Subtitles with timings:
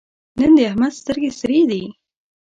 [0.39, 1.83] نن د احمد سترګې سرې دي.